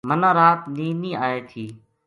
مَنا 0.09 0.29
رات 0.39 0.61
نیند 0.75 0.99
نیہہ 1.01 1.21
آئے 1.25 1.39
تھی 1.49 1.65